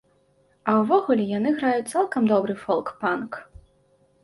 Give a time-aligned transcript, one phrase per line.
[0.71, 3.31] А ўвогуле яны граюць цалкам добры фолк-панк.